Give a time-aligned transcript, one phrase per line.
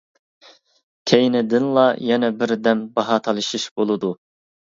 [1.11, 4.13] كەينىدىنلا يەنە بىردەم باھا تالىشىش بولىدۇ.